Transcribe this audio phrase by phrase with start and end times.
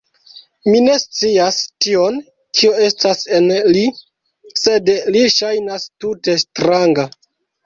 [0.67, 2.17] Mi ne scias tion,
[2.59, 3.85] kio estas en li;
[4.63, 7.09] sed li ŝajnas tute stranga.